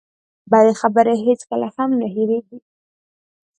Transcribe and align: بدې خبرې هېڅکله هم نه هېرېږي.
بدې 0.51 0.73
خبرې 0.81 1.15
هېڅکله 1.27 1.67
هم 1.75 1.89
نه 1.99 2.07
هېرېږي. 2.13 2.57